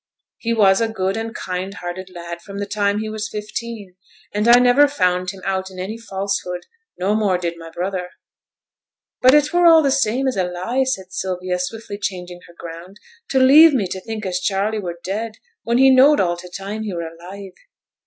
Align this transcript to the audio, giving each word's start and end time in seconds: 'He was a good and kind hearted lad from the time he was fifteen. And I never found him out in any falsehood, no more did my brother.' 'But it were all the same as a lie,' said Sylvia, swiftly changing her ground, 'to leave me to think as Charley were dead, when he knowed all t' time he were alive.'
'He 0.39 0.51
was 0.51 0.81
a 0.81 0.87
good 0.87 1.15
and 1.15 1.35
kind 1.35 1.75
hearted 1.75 2.09
lad 2.09 2.41
from 2.41 2.57
the 2.57 2.65
time 2.65 2.97
he 2.97 3.07
was 3.07 3.29
fifteen. 3.29 3.97
And 4.33 4.47
I 4.47 4.57
never 4.57 4.87
found 4.87 5.29
him 5.29 5.43
out 5.45 5.69
in 5.69 5.77
any 5.77 5.99
falsehood, 5.99 6.61
no 6.97 7.13
more 7.13 7.37
did 7.37 7.53
my 7.59 7.69
brother.' 7.69 8.09
'But 9.21 9.35
it 9.35 9.53
were 9.53 9.67
all 9.67 9.83
the 9.83 9.91
same 9.91 10.27
as 10.27 10.37
a 10.37 10.43
lie,' 10.43 10.85
said 10.85 11.13
Sylvia, 11.13 11.59
swiftly 11.59 11.99
changing 11.99 12.39
her 12.47 12.55
ground, 12.57 12.97
'to 13.29 13.37
leave 13.41 13.75
me 13.75 13.85
to 13.89 14.01
think 14.01 14.25
as 14.25 14.39
Charley 14.39 14.79
were 14.79 14.99
dead, 15.03 15.33
when 15.65 15.77
he 15.77 15.91
knowed 15.93 16.19
all 16.19 16.35
t' 16.35 16.49
time 16.49 16.81
he 16.81 16.95
were 16.95 17.07
alive.' 17.07 17.53